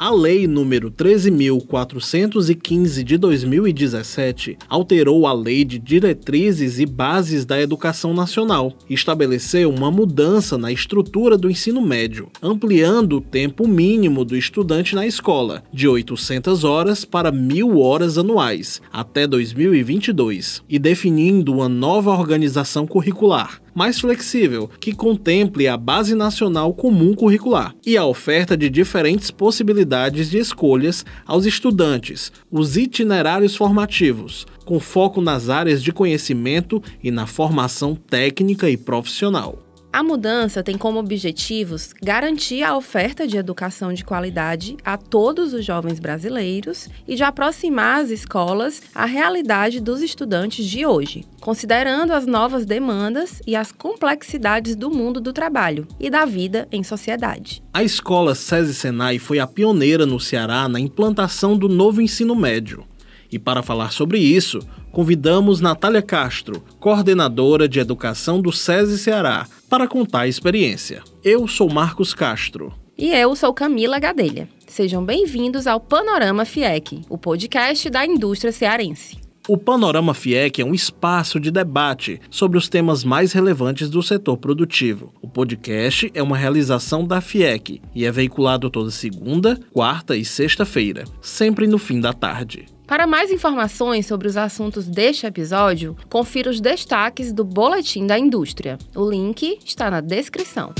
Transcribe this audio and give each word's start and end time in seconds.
A 0.00 0.10
Lei 0.10 0.46
número 0.46 0.92
13.415 0.92 3.02
de 3.02 3.18
2017 3.18 4.56
alterou 4.68 5.26
a 5.26 5.32
Lei 5.32 5.64
de 5.64 5.76
Diretrizes 5.76 6.78
e 6.78 6.86
Bases 6.86 7.44
da 7.44 7.60
Educação 7.60 8.14
Nacional 8.14 8.74
estabeleceu 8.88 9.68
uma 9.68 9.90
mudança 9.90 10.56
na 10.56 10.70
estrutura 10.70 11.36
do 11.36 11.50
ensino 11.50 11.82
médio, 11.82 12.28
ampliando 12.40 13.16
o 13.16 13.20
tempo 13.20 13.66
mínimo 13.66 14.24
do 14.24 14.36
estudante 14.36 14.94
na 14.94 15.04
escola, 15.04 15.64
de 15.72 15.88
800 15.88 16.62
horas 16.62 17.04
para 17.04 17.32
1.000 17.32 17.80
horas 17.80 18.18
anuais, 18.18 18.80
até 18.92 19.26
2022, 19.26 20.62
e 20.68 20.78
definindo 20.78 21.52
uma 21.52 21.68
nova 21.68 22.12
organização 22.12 22.86
curricular, 22.86 23.60
mais 23.78 24.00
flexível, 24.00 24.68
que 24.80 24.92
contemple 24.92 25.68
a 25.68 25.76
Base 25.76 26.12
Nacional 26.12 26.74
Comum 26.74 27.14
Curricular 27.14 27.72
e 27.86 27.96
a 27.96 28.04
oferta 28.04 28.56
de 28.56 28.68
diferentes 28.68 29.30
possibilidades 29.30 30.28
de 30.28 30.36
escolhas 30.36 31.06
aos 31.24 31.46
estudantes, 31.46 32.32
os 32.50 32.76
itinerários 32.76 33.54
formativos, 33.54 34.48
com 34.64 34.80
foco 34.80 35.20
nas 35.20 35.48
áreas 35.48 35.80
de 35.80 35.92
conhecimento 35.92 36.82
e 37.00 37.12
na 37.12 37.24
formação 37.28 37.94
técnica 37.94 38.68
e 38.68 38.76
profissional. 38.76 39.67
A 39.90 40.02
mudança 40.02 40.62
tem 40.62 40.76
como 40.76 40.98
objetivos 40.98 41.94
garantir 42.02 42.62
a 42.62 42.76
oferta 42.76 43.26
de 43.26 43.38
educação 43.38 43.90
de 43.90 44.04
qualidade 44.04 44.76
a 44.84 44.98
todos 44.98 45.54
os 45.54 45.64
jovens 45.64 45.98
brasileiros 45.98 46.90
e 47.06 47.16
de 47.16 47.22
aproximar 47.22 48.02
as 48.02 48.10
escolas 48.10 48.82
à 48.94 49.06
realidade 49.06 49.80
dos 49.80 50.02
estudantes 50.02 50.66
de 50.66 50.84
hoje, 50.84 51.24
considerando 51.40 52.12
as 52.12 52.26
novas 52.26 52.66
demandas 52.66 53.40
e 53.46 53.56
as 53.56 53.72
complexidades 53.72 54.76
do 54.76 54.90
mundo 54.90 55.22
do 55.22 55.32
trabalho 55.32 55.88
e 55.98 56.10
da 56.10 56.26
vida 56.26 56.68
em 56.70 56.82
sociedade. 56.82 57.62
A 57.72 57.82
escola 57.82 58.34
SESI 58.34 58.74
Senai 58.74 59.18
foi 59.18 59.38
a 59.38 59.46
pioneira 59.46 60.04
no 60.04 60.20
Ceará 60.20 60.68
na 60.68 60.78
implantação 60.78 61.56
do 61.56 61.68
novo 61.68 62.02
ensino 62.02 62.36
médio. 62.36 62.84
E 63.32 63.38
para 63.38 63.62
falar 63.62 63.92
sobre 63.92 64.18
isso, 64.18 64.60
convidamos 64.98 65.60
Natália 65.60 66.02
Castro, 66.02 66.60
coordenadora 66.80 67.68
de 67.68 67.78
educação 67.78 68.42
do 68.42 68.50
SESI 68.50 68.98
Ceará, 68.98 69.46
para 69.70 69.86
contar 69.86 70.22
a 70.22 70.26
experiência. 70.26 71.04
Eu 71.22 71.46
sou 71.46 71.70
Marcos 71.70 72.12
Castro. 72.12 72.74
E 72.98 73.12
eu 73.12 73.36
sou 73.36 73.54
Camila 73.54 74.00
Gadelha. 74.00 74.48
Sejam 74.66 75.04
bem-vindos 75.04 75.68
ao 75.68 75.78
Panorama 75.78 76.44
FIEC, 76.44 77.02
o 77.08 77.16
podcast 77.16 77.88
da 77.88 78.04
indústria 78.04 78.50
cearense. 78.50 79.16
O 79.46 79.56
Panorama 79.56 80.14
FIEC 80.14 80.62
é 80.62 80.64
um 80.64 80.74
espaço 80.74 81.38
de 81.38 81.52
debate 81.52 82.20
sobre 82.28 82.58
os 82.58 82.68
temas 82.68 83.04
mais 83.04 83.32
relevantes 83.32 83.88
do 83.88 84.02
setor 84.02 84.36
produtivo. 84.36 85.14
O 85.22 85.28
podcast 85.28 86.10
é 86.12 86.20
uma 86.20 86.36
realização 86.36 87.06
da 87.06 87.20
FIEC 87.20 87.80
e 87.94 88.04
é 88.04 88.10
veiculado 88.10 88.68
toda 88.68 88.90
segunda, 88.90 89.60
quarta 89.72 90.16
e 90.16 90.24
sexta-feira, 90.24 91.04
sempre 91.22 91.68
no 91.68 91.78
fim 91.78 92.00
da 92.00 92.12
tarde. 92.12 92.66
Para 92.88 93.06
mais 93.06 93.30
informações 93.30 94.06
sobre 94.06 94.26
os 94.26 94.38
assuntos 94.38 94.88
deste 94.88 95.26
episódio, 95.26 95.94
confira 96.08 96.48
os 96.48 96.58
destaques 96.58 97.34
do 97.34 97.44
Boletim 97.44 98.06
da 98.06 98.18
Indústria. 98.18 98.78
O 98.96 99.10
link 99.10 99.58
está 99.62 99.90
na 99.90 100.00
descrição. 100.00 100.72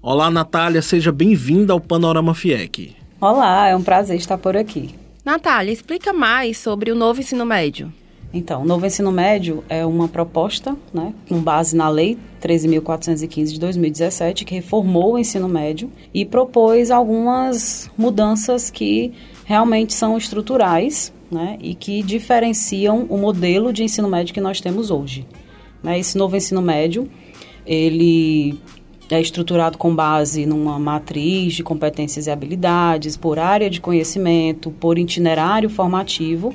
Olá, 0.00 0.30
Natália, 0.30 0.80
seja 0.80 1.10
bem-vinda 1.10 1.72
ao 1.72 1.80
Panorama 1.80 2.32
FIEC. 2.32 2.94
Olá, 3.20 3.66
é 3.66 3.74
um 3.74 3.82
prazer 3.82 4.18
estar 4.18 4.38
por 4.38 4.56
aqui. 4.56 4.94
Natália, 5.24 5.72
explica 5.72 6.12
mais 6.12 6.56
sobre 6.58 6.92
o 6.92 6.94
novo 6.94 7.22
ensino 7.22 7.44
médio. 7.44 7.92
Então, 8.34 8.62
o 8.62 8.64
novo 8.64 8.84
ensino 8.84 9.12
médio 9.12 9.62
é 9.68 9.86
uma 9.86 10.08
proposta, 10.08 10.76
né, 10.92 11.14
com 11.28 11.40
base 11.40 11.76
na 11.76 11.88
Lei 11.88 12.18
13.415 12.42 13.52
de 13.52 13.60
2017, 13.60 14.44
que 14.44 14.56
reformou 14.56 15.14
o 15.14 15.18
ensino 15.18 15.48
médio 15.48 15.88
e 16.12 16.24
propôs 16.24 16.90
algumas 16.90 17.88
mudanças 17.96 18.70
que 18.70 19.12
realmente 19.44 19.94
são 19.94 20.18
estruturais 20.18 21.12
né, 21.30 21.56
e 21.62 21.76
que 21.76 22.02
diferenciam 22.02 23.06
o 23.08 23.16
modelo 23.16 23.72
de 23.72 23.84
ensino 23.84 24.08
médio 24.08 24.34
que 24.34 24.40
nós 24.40 24.60
temos 24.60 24.90
hoje. 24.90 25.24
Né, 25.80 26.00
esse 26.00 26.18
novo 26.18 26.36
ensino 26.36 26.60
médio, 26.60 27.08
ele 27.64 28.58
é 29.10 29.20
estruturado 29.20 29.78
com 29.78 29.94
base 29.94 30.44
numa 30.44 30.76
matriz 30.76 31.54
de 31.54 31.62
competências 31.62 32.26
e 32.26 32.32
habilidades, 32.32 33.16
por 33.16 33.38
área 33.38 33.70
de 33.70 33.80
conhecimento, 33.80 34.72
por 34.72 34.98
itinerário 34.98 35.70
formativo, 35.70 36.52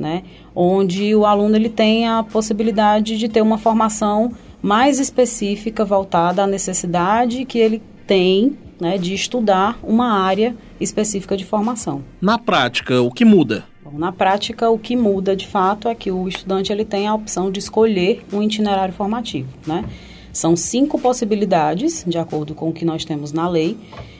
né, 0.00 0.22
onde 0.54 1.14
o 1.14 1.26
aluno 1.26 1.54
ele 1.54 1.68
tem 1.68 2.08
a 2.08 2.22
possibilidade 2.22 3.18
de 3.18 3.28
ter 3.28 3.42
uma 3.42 3.58
formação 3.58 4.32
mais 4.62 4.98
específica 4.98 5.84
voltada 5.84 6.42
à 6.42 6.46
necessidade 6.46 7.44
que 7.44 7.58
ele 7.58 7.82
tem 8.06 8.56
né, 8.80 8.96
de 8.96 9.14
estudar 9.14 9.78
uma 9.82 10.12
área 10.20 10.56
específica 10.80 11.36
de 11.36 11.44
formação. 11.44 12.02
Na 12.20 12.38
prática, 12.38 13.00
o 13.02 13.10
que 13.10 13.24
muda? 13.24 13.64
Bom, 13.84 13.98
na 13.98 14.10
prática, 14.10 14.70
o 14.70 14.78
que 14.78 14.96
muda 14.96 15.36
de 15.36 15.46
fato 15.46 15.86
é 15.86 15.94
que 15.94 16.10
o 16.10 16.26
estudante 16.26 16.72
ele 16.72 16.84
tem 16.84 17.06
a 17.06 17.14
opção 17.14 17.50
de 17.50 17.58
escolher 17.58 18.24
um 18.32 18.42
itinerário 18.42 18.94
formativo, 18.94 19.48
né? 19.66 19.84
São 20.32 20.54
cinco 20.54 20.98
possibilidades, 20.98 22.04
de 22.06 22.16
acordo 22.16 22.54
com 22.54 22.68
o 22.68 22.72
que 22.72 22.84
nós 22.84 23.04
temos 23.04 23.32
na 23.32 23.48
lei, 23.48 23.76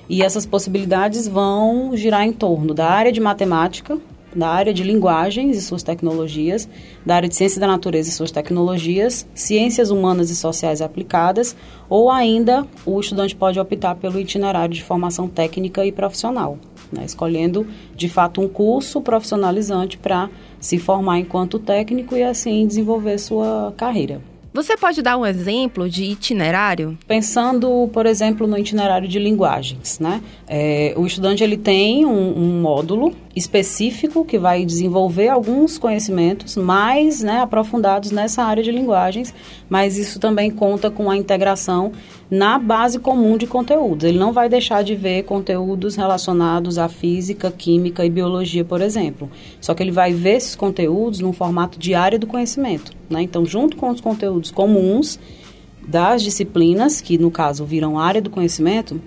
e 0.08 0.22
essas 0.22 0.44
possibilidades 0.44 1.28
vão 1.28 1.92
girar 1.94 2.24
em 2.24 2.32
torno 2.32 2.74
da 2.74 2.90
área 2.90 3.12
de 3.12 3.20
matemática, 3.20 3.96
da 4.34 4.48
área 4.48 4.72
de 4.72 4.82
linguagens 4.82 5.56
e 5.56 5.62
suas 5.62 5.82
tecnologias, 5.82 6.68
da 7.04 7.16
área 7.16 7.28
de 7.28 7.36
ciência 7.36 7.60
da 7.60 7.66
natureza 7.66 8.08
e 8.08 8.12
suas 8.12 8.30
tecnologias, 8.30 9.26
ciências 9.34 9.90
humanas 9.90 10.30
e 10.30 10.36
sociais 10.36 10.80
aplicadas, 10.80 11.56
ou 11.88 12.10
ainda 12.10 12.66
o 12.86 12.98
estudante 13.00 13.34
pode 13.34 13.58
optar 13.58 13.94
pelo 13.96 14.20
itinerário 14.20 14.74
de 14.74 14.82
formação 14.82 15.28
técnica 15.28 15.84
e 15.84 15.92
profissional, 15.92 16.58
né, 16.92 17.04
escolhendo 17.04 17.66
de 17.94 18.08
fato 18.08 18.40
um 18.40 18.48
curso 18.48 19.00
profissionalizante 19.00 19.98
para 19.98 20.30
se 20.58 20.78
formar 20.78 21.18
enquanto 21.18 21.58
técnico 21.58 22.16
e 22.16 22.22
assim 22.22 22.66
desenvolver 22.66 23.18
sua 23.18 23.72
carreira. 23.76 24.20
Você 24.52 24.76
pode 24.76 25.00
dar 25.00 25.16
um 25.16 25.24
exemplo 25.24 25.88
de 25.88 26.02
itinerário? 26.02 26.98
Pensando, 27.06 27.88
por 27.92 28.04
exemplo, 28.04 28.48
no 28.48 28.58
itinerário 28.58 29.06
de 29.06 29.16
linguagens, 29.16 30.00
né? 30.00 30.20
É, 30.48 30.92
o 30.96 31.06
estudante 31.06 31.44
ele 31.44 31.56
tem 31.56 32.04
um, 32.04 32.36
um, 32.36 32.60
módulo 32.60 33.14
específico 33.34 34.24
que 34.24 34.38
vai 34.38 34.64
desenvolver 34.64 35.28
alguns 35.28 35.78
conhecimentos 35.78 36.56
mais 36.56 37.22
né, 37.22 37.40
aprofundados 37.40 38.10
nessa 38.10 38.42
área 38.42 38.62
de 38.62 38.72
linguagens, 38.72 39.32
mas 39.68 39.96
isso 39.96 40.18
também 40.18 40.50
conta 40.50 40.90
com 40.90 41.08
a 41.08 41.16
integração 41.16 41.92
na 42.28 42.58
base 42.58 42.98
comum 42.98 43.36
de 43.36 43.46
conteúdos. 43.46 44.04
Ele 44.04 44.18
não 44.18 44.32
vai 44.32 44.48
deixar 44.48 44.82
de 44.82 44.96
ver 44.96 45.22
conteúdos 45.24 45.94
relacionados 45.94 46.76
à 46.76 46.88
física, 46.88 47.50
química 47.50 48.04
e 48.04 48.10
biologia, 48.10 48.64
por 48.64 48.80
exemplo. 48.80 49.30
Só 49.60 49.74
que 49.74 49.82
ele 49.82 49.92
vai 49.92 50.12
ver 50.12 50.36
esses 50.36 50.56
conteúdos 50.56 51.20
num 51.20 51.32
formato 51.32 51.78
de 51.78 51.94
área 51.94 52.18
do 52.18 52.26
conhecimento. 52.26 52.92
Né? 53.08 53.22
Então, 53.22 53.46
junto 53.46 53.76
com 53.76 53.90
os 53.90 54.00
conteúdos 54.00 54.50
comuns 54.50 55.18
das 55.86 56.22
disciplinas, 56.22 57.00
que 57.00 57.16
no 57.16 57.30
caso 57.30 57.64
viram 57.64 57.98
área 57.98 58.20
do 58.20 58.30
conhecimento, 58.30 59.00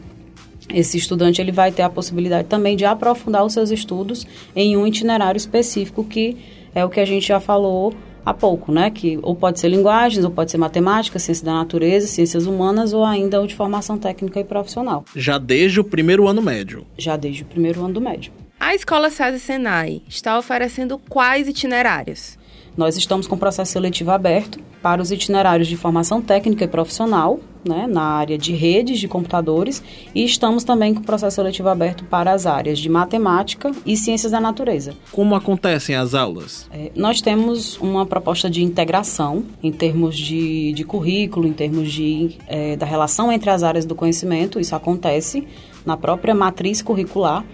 esse 0.69 0.97
estudante 0.97 1.41
ele 1.41 1.51
vai 1.51 1.71
ter 1.71 1.81
a 1.81 1.89
possibilidade 1.89 2.47
também 2.47 2.75
de 2.75 2.85
aprofundar 2.85 3.43
os 3.43 3.53
seus 3.53 3.71
estudos 3.71 4.25
em 4.55 4.77
um 4.77 4.85
itinerário 4.85 5.37
específico 5.37 6.03
que 6.03 6.37
é 6.75 6.83
o 6.83 6.89
que 6.89 6.99
a 6.99 7.05
gente 7.05 7.27
já 7.27 7.39
falou 7.39 7.93
há 8.25 8.33
pouco, 8.33 8.71
né? 8.71 8.89
Que 8.89 9.19
ou 9.21 9.35
pode 9.35 9.59
ser 9.59 9.69
linguagens, 9.69 10.23
ou 10.23 10.31
pode 10.31 10.51
ser 10.51 10.57
matemática, 10.57 11.19
ciência 11.19 11.45
da 11.45 11.53
natureza, 11.53 12.07
ciências 12.07 12.45
humanas, 12.45 12.93
ou 12.93 13.03
ainda 13.03 13.41
o 13.41 13.47
de 13.47 13.55
formação 13.55 13.97
técnica 13.97 14.39
e 14.39 14.43
profissional. 14.43 15.03
Já 15.15 15.37
desde 15.37 15.79
o 15.79 15.83
primeiro 15.83 16.27
ano 16.27 16.41
médio. 16.41 16.85
Já 16.97 17.15
desde 17.15 17.43
o 17.43 17.45
primeiro 17.45 17.83
ano 17.83 17.93
do 17.93 18.01
médio. 18.01 18.31
A 18.59 18.73
Escola 18.73 19.09
SESI 19.09 19.39
Senai 19.39 20.01
está 20.07 20.37
oferecendo 20.37 20.97
quais 20.97 21.47
itinerários? 21.47 22.37
Nós 22.75 22.97
estamos 22.97 23.27
com 23.27 23.37
processo 23.37 23.71
seletivo 23.71 24.11
aberto 24.11 24.59
para 24.81 25.01
os 25.01 25.11
itinerários 25.11 25.67
de 25.67 25.77
formação 25.77 26.21
técnica 26.21 26.65
e 26.65 26.67
profissional, 26.67 27.39
né, 27.63 27.87
na 27.87 28.01
área 28.01 28.37
de 28.37 28.53
redes 28.53 28.99
de 28.99 29.07
computadores, 29.07 29.81
e 30.13 30.25
estamos 30.25 30.63
também 30.65 30.93
com 30.93 31.01
processo 31.01 31.35
seletivo 31.35 31.69
aberto 31.69 32.03
para 32.03 32.33
as 32.33 32.45
áreas 32.45 32.79
de 32.79 32.89
matemática 32.89 33.71
e 33.85 33.95
ciências 33.95 34.31
da 34.31 34.41
natureza. 34.41 34.93
Como 35.11 35.35
acontecem 35.35 35.95
as 35.95 36.13
aulas? 36.13 36.67
É, 36.73 36.91
nós 36.95 37.21
temos 37.21 37.77
uma 37.77 38.05
proposta 38.05 38.49
de 38.49 38.61
integração 38.61 39.43
em 39.61 39.71
termos 39.71 40.17
de, 40.17 40.73
de 40.73 40.83
currículo, 40.83 41.47
em 41.47 41.53
termos 41.53 41.91
de, 41.91 42.37
é, 42.47 42.75
da 42.75 42.85
relação 42.85 43.31
entre 43.31 43.49
as 43.49 43.63
áreas 43.63 43.85
do 43.85 43.95
conhecimento, 43.95 44.59
isso 44.59 44.75
acontece 44.75 45.47
na 45.85 45.95
própria 45.95 46.35
matriz 46.35 46.81
curricular 46.81 47.45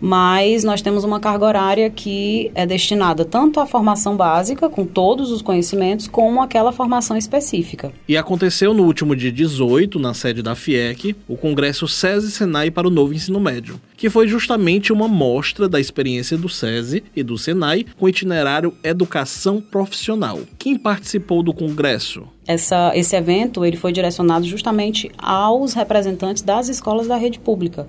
mas 0.00 0.64
nós 0.64 0.80
temos 0.80 1.04
uma 1.04 1.20
carga 1.20 1.44
horária 1.44 1.90
que 1.90 2.50
é 2.54 2.66
destinada 2.66 3.24
tanto 3.24 3.60
à 3.60 3.66
formação 3.66 4.16
básica, 4.16 4.68
com 4.68 4.84
todos 4.84 5.30
os 5.30 5.42
conhecimentos, 5.42 6.06
como 6.06 6.42
aquela 6.42 6.72
formação 6.72 7.16
específica. 7.16 7.92
E 8.06 8.16
aconteceu 8.16 8.72
no 8.72 8.84
último 8.84 9.14
dia 9.16 9.32
18, 9.32 9.98
na 9.98 10.14
sede 10.14 10.42
da 10.42 10.54
FIEC, 10.54 11.16
o 11.26 11.36
Congresso 11.36 11.88
SESI 11.88 12.30
Senai 12.30 12.70
para 12.70 12.86
o 12.86 12.90
Novo 12.90 13.14
Ensino 13.14 13.40
Médio, 13.40 13.80
que 13.96 14.08
foi 14.08 14.28
justamente 14.28 14.92
uma 14.92 15.08
mostra 15.08 15.68
da 15.68 15.80
experiência 15.80 16.36
do 16.36 16.48
SESI 16.48 17.02
e 17.14 17.22
do 17.22 17.36
Senai 17.36 17.84
com 17.96 18.06
o 18.06 18.08
itinerário 18.08 18.74
Educação 18.82 19.60
Profissional. 19.60 20.40
Quem 20.58 20.78
participou 20.78 21.42
do 21.42 21.52
congresso? 21.52 22.24
Essa, 22.46 22.92
esse 22.94 23.14
evento 23.14 23.64
ele 23.64 23.76
foi 23.76 23.92
direcionado 23.92 24.46
justamente 24.46 25.10
aos 25.18 25.74
representantes 25.74 26.42
das 26.42 26.68
escolas 26.68 27.06
da 27.06 27.16
rede 27.16 27.38
pública 27.38 27.86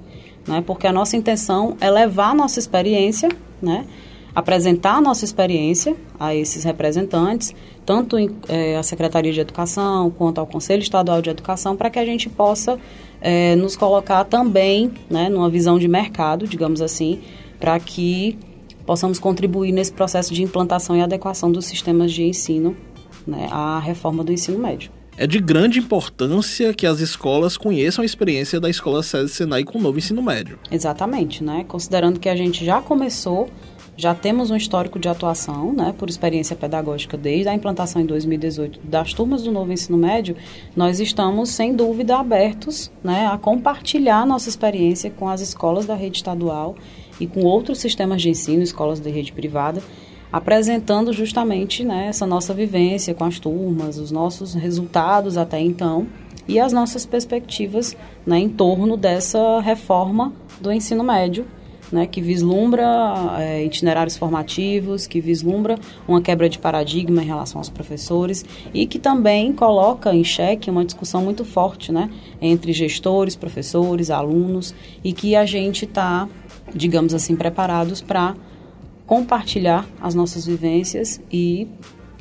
né? 0.47 0.63
Porque 0.65 0.87
a 0.87 0.93
nossa 0.93 1.15
intenção 1.15 1.75
é 1.79 1.89
levar 1.89 2.31
a 2.31 2.33
nossa 2.33 2.59
experiência, 2.59 3.29
né? 3.61 3.85
Apresentar 4.33 4.95
a 4.95 5.01
nossa 5.01 5.25
experiência 5.25 5.95
a 6.19 6.35
esses 6.35 6.63
representantes, 6.63 7.53
tanto 7.85 8.17
em, 8.17 8.29
é, 8.47 8.77
a 8.77 8.83
Secretaria 8.83 9.33
de 9.33 9.39
Educação 9.39 10.11
quanto 10.11 10.39
ao 10.39 10.47
Conselho 10.47 10.81
Estadual 10.81 11.21
de 11.21 11.29
Educação, 11.29 11.75
para 11.75 11.89
que 11.89 11.97
a 11.97 12.05
gente 12.05 12.29
possa 12.29 12.79
é, 13.19 13.55
nos 13.55 13.75
colocar 13.75 14.23
também, 14.25 14.91
né, 15.09 15.29
numa 15.29 15.49
visão 15.49 15.79
de 15.79 15.87
mercado, 15.87 16.47
digamos 16.47 16.81
assim, 16.81 17.21
para 17.59 17.79
que 17.79 18.37
possamos 18.85 19.19
contribuir 19.19 19.71
nesse 19.71 19.91
processo 19.91 20.33
de 20.33 20.43
implantação 20.43 20.95
e 20.95 21.01
adequação 21.01 21.51
dos 21.51 21.65
sistemas 21.65 22.11
de 22.11 22.23
ensino 22.23 22.75
né, 23.27 23.47
à 23.51 23.79
reforma 23.79 24.23
do 24.23 24.31
ensino 24.31 24.57
médio 24.59 24.91
é 25.19 25.27
de 25.27 25.37
grande 25.37 25.79
importância 25.79 26.73
que 26.73 26.87
as 26.87 27.01
escolas 27.01 27.57
conheçam 27.57 28.03
a 28.03 28.05
experiência 28.05 28.57
da 28.57 28.69
escola 28.69 29.03
SESI 29.03 29.33
Senai 29.33 29.65
com 29.65 29.77
o 29.77 29.81
novo 29.81 29.97
ensino 29.97 30.23
médio. 30.23 30.57
Exatamente, 30.71 31.43
né? 31.43 31.65
Considerando 31.67 32.21
que 32.21 32.29
a 32.29 32.37
gente 32.37 32.63
já 32.63 32.81
começou, 32.81 33.49
já 33.97 34.15
temos 34.15 34.49
um 34.49 34.55
histórico 34.55 34.97
de 34.97 35.09
atuação, 35.09 35.73
né, 35.73 35.93
por 35.97 36.09
experiência 36.09 36.55
pedagógica 36.55 37.17
desde 37.17 37.49
a 37.49 37.53
implantação 37.53 38.01
em 38.01 38.05
2018 38.05 38.79
das 38.81 39.13
turmas 39.13 39.43
do 39.43 39.51
novo 39.51 39.73
ensino 39.73 39.97
médio, 39.97 40.37
nós 40.73 41.01
estamos 41.01 41.49
sem 41.49 41.75
dúvida 41.75 42.15
abertos, 42.15 42.89
né, 43.03 43.27
a 43.27 43.37
compartilhar 43.37 44.25
nossa 44.25 44.47
experiência 44.47 45.09
com 45.11 45.27
as 45.27 45.41
escolas 45.41 45.85
da 45.85 45.95
rede 45.95 46.15
estadual 46.15 46.77
e 47.19 47.27
com 47.27 47.41
outros 47.41 47.79
sistemas 47.79 48.21
de 48.21 48.29
ensino, 48.29 48.63
escolas 48.63 49.01
de 49.01 49.09
rede 49.09 49.33
privada 49.33 49.83
apresentando 50.31 51.11
justamente 51.11 51.83
né, 51.83 52.07
essa 52.07 52.25
nossa 52.25 52.53
vivência 52.53 53.13
com 53.13 53.23
as 53.23 53.39
turmas, 53.39 53.97
os 53.97 54.11
nossos 54.11 54.53
resultados 54.53 55.37
até 55.37 55.59
então 55.59 56.07
e 56.47 56.59
as 56.59 56.73
nossas 56.73 57.05
perspectivas 57.05 57.95
né, 58.25 58.39
em 58.39 58.49
torno 58.49 58.97
dessa 58.97 59.59
reforma 59.59 60.33
do 60.59 60.71
ensino 60.71 61.03
médio, 61.03 61.45
né, 61.91 62.05
que 62.05 62.21
vislumbra 62.21 62.85
é, 63.39 63.63
itinerários 63.65 64.17
formativos, 64.17 65.07
que 65.07 65.19
vislumbra 65.19 65.77
uma 66.07 66.21
quebra 66.21 66.47
de 66.47 66.59
paradigma 66.59 67.23
em 67.23 67.25
relação 67.25 67.59
aos 67.59 67.69
professores 67.69 68.45
e 68.73 68.85
que 68.85 68.99
também 68.99 69.51
coloca 69.53 70.13
em 70.13 70.23
xeque 70.23 70.69
uma 70.69 70.85
discussão 70.85 71.23
muito 71.23 71.43
forte 71.43 71.91
né, 71.91 72.09
entre 72.41 72.73
gestores, 72.73 73.35
professores, 73.35 74.09
alunos 74.11 74.73
e 75.03 75.13
que 75.13 75.35
a 75.35 75.45
gente 75.45 75.85
está, 75.85 76.27
digamos 76.73 77.13
assim, 77.13 77.35
preparados 77.35 78.01
para 78.01 78.35
compartilhar 79.09 79.85
as 79.99 80.13
nossas 80.13 80.45
vivências 80.45 81.19
e 81.31 81.67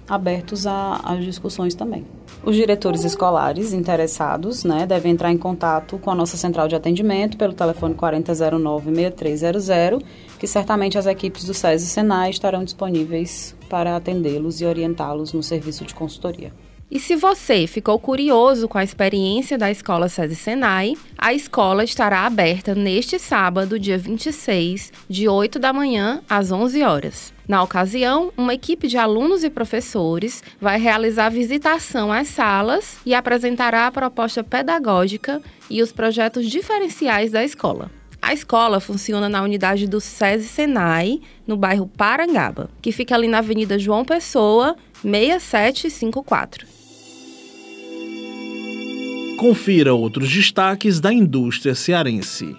abertos 0.08 0.67
às 0.67 1.23
discussões 1.23 1.75
também. 1.75 2.06
Os 2.43 2.56
diretores 2.56 3.05
escolares 3.05 3.75
interessados 3.75 4.64
né, 4.64 4.87
devem 4.87 5.12
entrar 5.12 5.31
em 5.31 5.37
contato 5.37 5.99
com 5.99 6.11
a 6.11 6.14
nossa 6.14 6.38
central 6.38 6.67
de 6.67 6.75
atendimento 6.75 7.37
pelo 7.37 7.52
telefone 7.52 7.94
4009-6300, 7.94 10.02
que 10.38 10.46
certamente 10.46 10.96
as 10.96 11.05
equipes 11.05 11.44
do 11.44 11.52
SESI 11.52 11.85
e 11.85 11.88
Senai 11.90 12.31
estarão 12.31 12.64
disponíveis 12.64 13.55
para 13.69 13.94
atendê-los 13.94 14.62
e 14.62 14.64
orientá-los 14.64 15.35
no 15.35 15.43
serviço 15.43 15.85
de 15.85 15.94
consultoria. 15.94 16.55
E 16.90 16.99
se 16.99 17.17
você 17.17 17.67
ficou 17.67 17.99
curioso 17.99 18.67
com 18.67 18.79
a 18.79 18.85
experiência 18.85 19.58
da 19.58 19.70
Escola 19.70 20.08
SESI 20.08 20.35
Senai, 20.35 20.94
a 21.19 21.35
escola 21.35 21.85
estará 21.85 22.25
aberta 22.25 22.75
neste 22.75 23.19
sábado, 23.19 23.79
dia 23.79 23.99
26, 23.99 24.90
de 25.06 25.29
8 25.29 25.58
da 25.58 25.70
manhã 25.70 26.23
às 26.26 26.50
11 26.50 26.82
horas. 26.82 27.35
Na 27.46 27.62
ocasião, 27.62 28.32
uma 28.38 28.55
equipe 28.55 28.88
de 28.88 28.96
alunos 28.96 29.44
e 29.44 29.50
professores 29.50 30.43
vai 30.58 30.79
realizar 30.81 31.29
visitação 31.29 32.11
às 32.11 32.29
salas 32.29 32.96
e 33.05 33.14
apresentará 33.14 33.87
a 33.87 33.93
proposta 33.93 34.43
pedagógica 34.43 35.43
e 35.69 35.82
os 35.82 35.93
projetos 35.93 36.46
diferenciais 36.46 37.31
da 37.31 37.44
escola. 37.44 37.98
A 38.29 38.35
escola 38.35 38.79
funciona 38.79 39.27
na 39.27 39.43
unidade 39.43 39.87
do 39.87 40.03
SESI 40.03 40.49
Senai, 40.49 41.19
no 41.47 41.57
bairro 41.57 41.87
Parangaba, 41.87 42.69
que 42.83 42.93
fica 42.93 43.15
ali 43.15 43.27
na 43.27 43.39
Avenida 43.39 43.79
João 43.79 44.05
Pessoa, 44.05 44.77
6754. 45.03 46.67
Confira 49.39 49.95
outros 49.95 50.31
destaques 50.31 51.01
da 51.01 51.11
indústria 51.11 51.75
cearense. 51.75 52.55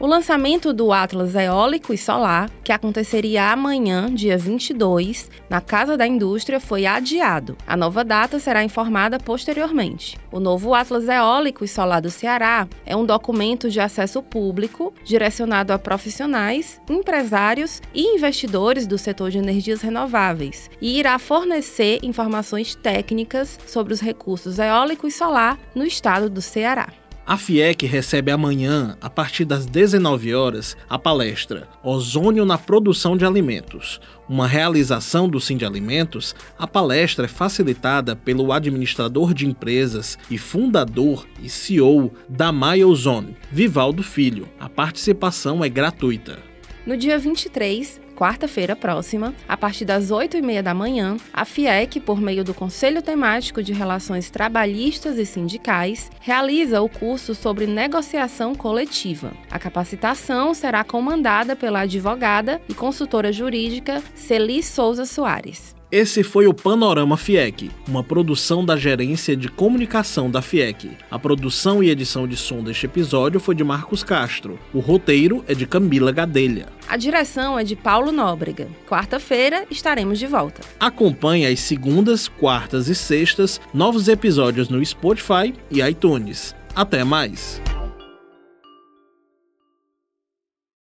O 0.00 0.06
lançamento 0.06 0.72
do 0.72 0.94
Atlas 0.94 1.34
Eólico 1.34 1.92
e 1.92 1.98
Solar, 1.98 2.50
que 2.64 2.72
aconteceria 2.72 3.52
amanhã, 3.52 4.08
dia 4.10 4.38
22, 4.38 5.30
na 5.46 5.60
Casa 5.60 5.94
da 5.94 6.06
Indústria, 6.06 6.58
foi 6.58 6.86
adiado. 6.86 7.54
A 7.66 7.76
nova 7.76 8.02
data 8.02 8.38
será 8.38 8.64
informada 8.64 9.18
posteriormente. 9.18 10.16
O 10.32 10.40
novo 10.40 10.72
Atlas 10.72 11.06
Eólico 11.06 11.66
e 11.66 11.68
Solar 11.68 12.00
do 12.00 12.10
Ceará 12.10 12.66
é 12.86 12.96
um 12.96 13.04
documento 13.04 13.68
de 13.68 13.78
acesso 13.78 14.22
público 14.22 14.94
direcionado 15.04 15.70
a 15.70 15.78
profissionais, 15.78 16.80
empresários 16.88 17.82
e 17.92 18.14
investidores 18.14 18.86
do 18.86 18.96
setor 18.96 19.30
de 19.30 19.36
energias 19.36 19.82
renováveis 19.82 20.70
e 20.80 20.98
irá 20.98 21.18
fornecer 21.18 21.98
informações 22.02 22.74
técnicas 22.74 23.58
sobre 23.66 23.92
os 23.92 24.00
recursos 24.00 24.58
eólico 24.58 25.06
e 25.06 25.10
solar 25.10 25.58
no 25.74 25.84
estado 25.84 26.30
do 26.30 26.40
Ceará. 26.40 26.88
A 27.26 27.36
FIEC 27.36 27.86
recebe 27.86 28.32
amanhã, 28.32 28.96
a 29.00 29.08
partir 29.08 29.44
das 29.44 29.64
19 29.64 30.34
horas, 30.34 30.76
a 30.88 30.98
palestra 30.98 31.68
Ozônio 31.82 32.44
na 32.44 32.58
Produção 32.58 33.16
de 33.16 33.24
Alimentos. 33.24 34.00
Uma 34.28 34.48
realização 34.48 35.28
do 35.28 35.40
Sim 35.40 35.56
de 35.56 35.64
Alimentos, 35.64 36.34
a 36.58 36.66
palestra 36.66 37.26
é 37.26 37.28
facilitada 37.28 38.16
pelo 38.16 38.52
administrador 38.52 39.32
de 39.32 39.46
empresas 39.46 40.18
e 40.30 40.38
fundador 40.38 41.26
e 41.40 41.48
CEO 41.48 42.12
da 42.28 42.50
MyOzone, 42.50 43.36
Vivaldo 43.52 44.02
Filho. 44.02 44.48
A 44.58 44.68
participação 44.68 45.62
é 45.62 45.68
gratuita. 45.68 46.38
No 46.86 46.96
dia 46.96 47.18
23, 47.18 48.00
quarta-feira 48.20 48.76
próxima, 48.76 49.34
a 49.48 49.56
partir 49.56 49.86
das 49.86 50.10
8 50.10 50.36
e 50.36 50.42
meia 50.42 50.62
da 50.62 50.74
manhã, 50.74 51.16
a 51.32 51.46
FIEC, 51.46 52.00
por 52.00 52.20
meio 52.20 52.44
do 52.44 52.52
Conselho 52.52 53.00
Temático 53.00 53.62
de 53.62 53.72
Relações 53.72 54.28
Trabalhistas 54.28 55.16
e 55.16 55.24
Sindicais, 55.24 56.10
realiza 56.20 56.82
o 56.82 56.88
curso 56.88 57.34
sobre 57.34 57.66
negociação 57.66 58.54
coletiva. 58.54 59.32
A 59.50 59.58
capacitação 59.58 60.52
será 60.52 60.84
comandada 60.84 61.56
pela 61.56 61.80
advogada 61.80 62.60
e 62.68 62.74
consultora 62.74 63.32
jurídica 63.32 64.02
Celi 64.14 64.62
Souza 64.62 65.06
Soares. 65.06 65.79
Esse 65.92 66.22
foi 66.22 66.46
o 66.46 66.54
Panorama 66.54 67.16
FIEC, 67.16 67.68
uma 67.88 68.04
produção 68.04 68.64
da 68.64 68.76
Gerência 68.76 69.36
de 69.36 69.48
Comunicação 69.48 70.30
da 70.30 70.40
FIEC. 70.40 70.92
A 71.10 71.18
produção 71.18 71.82
e 71.82 71.90
edição 71.90 72.28
de 72.28 72.36
som 72.36 72.62
deste 72.62 72.86
episódio 72.86 73.40
foi 73.40 73.56
de 73.56 73.64
Marcos 73.64 74.04
Castro. 74.04 74.56
O 74.72 74.78
roteiro 74.78 75.44
é 75.48 75.54
de 75.54 75.66
Camila 75.66 76.12
Gadelha. 76.12 76.68
A 76.88 76.96
direção 76.96 77.58
é 77.58 77.64
de 77.64 77.74
Paulo 77.74 78.12
Nóbrega. 78.12 78.68
Quarta-feira 78.88 79.66
estaremos 79.68 80.20
de 80.20 80.28
volta. 80.28 80.60
Acompanhe 80.78 81.44
às 81.44 81.58
segundas, 81.58 82.28
quartas 82.28 82.86
e 82.86 82.94
sextas 82.94 83.60
novos 83.74 84.06
episódios 84.06 84.68
no 84.68 84.84
Spotify 84.84 85.52
e 85.72 85.80
iTunes. 85.80 86.54
Até 86.72 87.02
mais! 87.02 87.60